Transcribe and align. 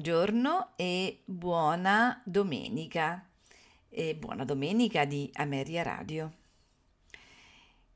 Buongiorno 0.00 0.72
e 0.76 1.20
buona 1.26 2.22
domenica. 2.24 3.28
E 3.90 4.14
buona 4.14 4.46
domenica 4.46 5.04
di 5.04 5.28
Ameria 5.34 5.82
Radio. 5.82 6.32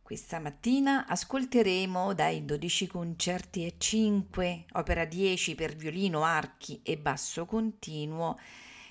Questa 0.02 0.38
mattina 0.38 1.06
ascolteremo 1.06 2.12
dai 2.12 2.45
12 2.45 2.89
concerti 2.89 3.64
e 3.64 3.77
5, 3.79 4.67
opera 4.73 5.06
10 5.06 5.55
per 5.55 5.74
violino, 5.74 6.24
archi 6.24 6.83
e 6.83 6.98
basso 6.98 7.46
continuo 7.46 8.39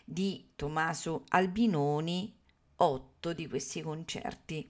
di 0.03 0.49
Tommaso 0.55 1.25
Albinoni, 1.27 2.35
8 2.77 3.33
di 3.33 3.47
questi 3.47 3.83
concerti. 3.83 4.67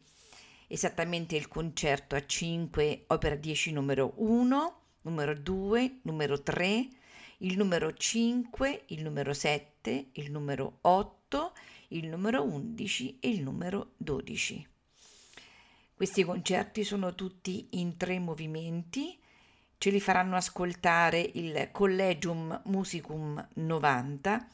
Esattamente 0.67 1.37
il 1.37 1.47
concerto 1.47 2.17
a 2.17 2.25
5, 2.25 3.05
opera 3.07 3.35
10 3.35 3.71
numero 3.71 4.11
1, 4.17 4.81
numero 5.03 5.33
2, 5.33 5.99
numero 6.01 6.43
3, 6.43 6.89
il 7.43 7.57
numero 7.57 7.93
5, 7.93 8.83
il 8.87 9.03
numero 9.03 9.33
7, 9.33 10.09
il 10.13 10.31
numero 10.31 10.77
8, 10.81 11.53
il 11.89 12.07
numero 12.07 12.41
11 12.43 13.17
e 13.19 13.29
il 13.29 13.41
numero 13.41 13.91
12. 13.97 14.67
Questi 15.93 16.23
concerti 16.23 16.83
sono 16.83 17.15
tutti 17.15 17.67
in 17.71 17.97
tre 17.97 18.19
movimenti, 18.19 19.17
ce 19.77 19.89
li 19.89 19.99
faranno 19.99 20.37
ascoltare 20.37 21.31
il 21.33 21.69
Collegium 21.71 22.61
Musicum 22.65 23.45
90, 23.55 24.47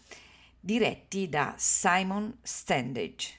diretti 0.60 1.30
da 1.30 1.54
Simon 1.58 2.40
Standage. 2.42 3.39